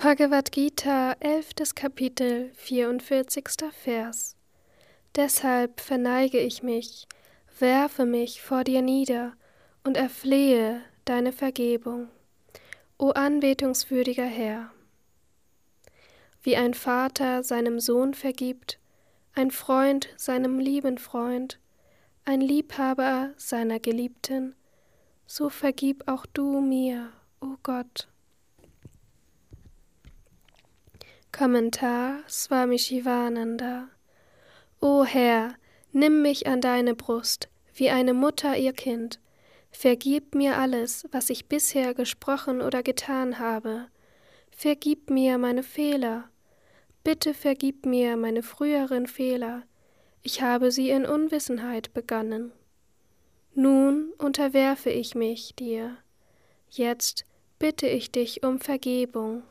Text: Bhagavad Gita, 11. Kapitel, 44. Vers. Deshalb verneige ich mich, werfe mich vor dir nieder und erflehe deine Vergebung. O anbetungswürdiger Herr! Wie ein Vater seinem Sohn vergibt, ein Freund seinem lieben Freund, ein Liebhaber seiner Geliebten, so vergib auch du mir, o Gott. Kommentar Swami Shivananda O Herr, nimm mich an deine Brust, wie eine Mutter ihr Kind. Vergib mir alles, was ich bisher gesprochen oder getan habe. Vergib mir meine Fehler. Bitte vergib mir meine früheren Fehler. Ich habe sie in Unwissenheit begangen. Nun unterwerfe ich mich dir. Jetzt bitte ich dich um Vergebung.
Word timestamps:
Bhagavad 0.00 0.52
Gita, 0.52 1.16
11. 1.18 1.74
Kapitel, 1.74 2.52
44. 2.54 3.42
Vers. 3.72 4.36
Deshalb 5.16 5.80
verneige 5.80 6.38
ich 6.38 6.62
mich, 6.62 7.08
werfe 7.58 8.06
mich 8.06 8.40
vor 8.40 8.62
dir 8.62 8.80
nieder 8.80 9.32
und 9.82 9.96
erflehe 9.96 10.82
deine 11.04 11.32
Vergebung. 11.32 12.06
O 12.96 13.10
anbetungswürdiger 13.10 14.24
Herr! 14.24 14.70
Wie 16.42 16.56
ein 16.56 16.74
Vater 16.74 17.42
seinem 17.42 17.80
Sohn 17.80 18.14
vergibt, 18.14 18.78
ein 19.34 19.50
Freund 19.50 20.10
seinem 20.16 20.60
lieben 20.60 20.98
Freund, 20.98 21.58
ein 22.24 22.40
Liebhaber 22.40 23.30
seiner 23.36 23.80
Geliebten, 23.80 24.54
so 25.26 25.50
vergib 25.50 26.06
auch 26.06 26.24
du 26.24 26.60
mir, 26.60 27.12
o 27.40 27.56
Gott. 27.64 28.06
Kommentar 31.38 32.24
Swami 32.28 32.80
Shivananda 32.80 33.90
O 34.80 35.04
Herr, 35.04 35.54
nimm 35.92 36.20
mich 36.20 36.48
an 36.48 36.60
deine 36.60 36.96
Brust, 36.96 37.48
wie 37.76 37.90
eine 37.90 38.12
Mutter 38.12 38.56
ihr 38.56 38.72
Kind. 38.72 39.20
Vergib 39.70 40.34
mir 40.34 40.58
alles, 40.58 41.06
was 41.12 41.30
ich 41.30 41.46
bisher 41.46 41.94
gesprochen 41.94 42.60
oder 42.60 42.82
getan 42.82 43.38
habe. 43.38 43.86
Vergib 44.50 45.10
mir 45.10 45.38
meine 45.38 45.62
Fehler. 45.62 46.28
Bitte 47.04 47.34
vergib 47.34 47.86
mir 47.86 48.16
meine 48.16 48.42
früheren 48.42 49.06
Fehler. 49.06 49.62
Ich 50.22 50.42
habe 50.42 50.72
sie 50.72 50.90
in 50.90 51.06
Unwissenheit 51.06 51.94
begangen. 51.94 52.50
Nun 53.54 54.12
unterwerfe 54.18 54.90
ich 54.90 55.14
mich 55.14 55.54
dir. 55.54 55.98
Jetzt 56.68 57.24
bitte 57.60 57.86
ich 57.86 58.10
dich 58.10 58.42
um 58.42 58.58
Vergebung. 58.58 59.44